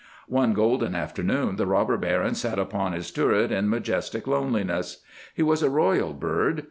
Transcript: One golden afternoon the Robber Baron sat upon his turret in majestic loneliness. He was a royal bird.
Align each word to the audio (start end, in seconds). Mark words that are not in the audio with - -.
One 0.27 0.53
golden 0.53 0.95
afternoon 0.95 1.57
the 1.57 1.67
Robber 1.67 1.95
Baron 1.95 2.33
sat 2.33 2.57
upon 2.57 2.93
his 2.93 3.11
turret 3.11 3.51
in 3.51 3.69
majestic 3.69 4.25
loneliness. 4.25 5.03
He 5.35 5.43
was 5.43 5.61
a 5.61 5.69
royal 5.69 6.13
bird. 6.13 6.59